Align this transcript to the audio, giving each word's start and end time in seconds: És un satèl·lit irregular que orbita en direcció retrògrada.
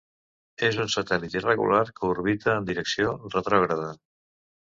És 0.67 0.77
un 0.83 0.87
satèl·lit 0.93 1.35
irregular 1.39 1.81
que 1.99 2.09
orbita 2.15 2.57
en 2.63 2.67
direcció 2.71 3.13
retrògrada. 3.37 3.93